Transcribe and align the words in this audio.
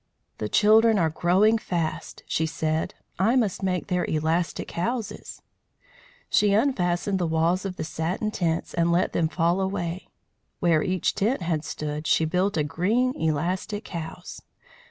"The 0.39 0.49
children 0.49 0.97
are 0.97 1.11
growing 1.11 1.59
fast," 1.59 2.23
she 2.25 2.47
said. 2.47 2.95
"I 3.19 3.35
must 3.35 3.61
make 3.61 3.85
their 3.85 4.03
elastic 4.05 4.71
houses." 4.71 5.43
She 6.27 6.53
unfastened 6.53 7.19
the 7.19 7.27
walls 7.27 7.65
of 7.65 7.75
the 7.75 7.83
satin 7.83 8.31
tents 8.31 8.73
and 8.73 8.91
let 8.91 9.13
them 9.13 9.27
fall 9.29 9.61
away. 9.61 10.07
Where 10.59 10.81
each 10.81 11.13
tent 11.13 11.43
had 11.43 11.63
stood 11.63 12.07
she 12.07 12.25
built 12.25 12.57
a 12.57 12.63
green 12.63 13.13
elastic 13.15 13.89
house. 13.89 14.41